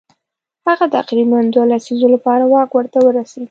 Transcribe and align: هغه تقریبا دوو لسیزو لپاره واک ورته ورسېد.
هغه 0.67 0.85
تقریبا 0.97 1.39
دوو 1.53 1.69
لسیزو 1.71 2.07
لپاره 2.15 2.43
واک 2.51 2.71
ورته 2.73 2.99
ورسېد. 3.01 3.47